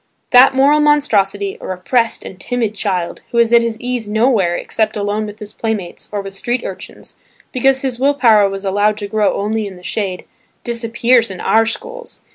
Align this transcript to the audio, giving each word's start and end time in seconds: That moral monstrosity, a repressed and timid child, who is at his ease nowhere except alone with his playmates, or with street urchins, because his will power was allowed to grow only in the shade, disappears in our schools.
That 0.31 0.55
moral 0.55 0.79
monstrosity, 0.79 1.59
a 1.61 1.67
repressed 1.67 2.25
and 2.25 2.39
timid 2.39 2.73
child, 2.73 3.21
who 3.29 3.37
is 3.37 3.53
at 3.53 3.61
his 3.61 3.79
ease 3.79 4.09
nowhere 4.09 4.55
except 4.55 4.97
alone 4.97 5.27
with 5.27 5.37
his 5.37 5.53
playmates, 5.53 6.09
or 6.11 6.21
with 6.21 6.33
street 6.33 6.63
urchins, 6.65 7.17
because 7.51 7.83
his 7.83 7.99
will 7.99 8.15
power 8.15 8.49
was 8.49 8.65
allowed 8.65 8.97
to 8.97 9.07
grow 9.07 9.35
only 9.35 9.67
in 9.67 9.75
the 9.75 9.83
shade, 9.83 10.25
disappears 10.63 11.29
in 11.29 11.39
our 11.39 11.67
schools. 11.67 12.23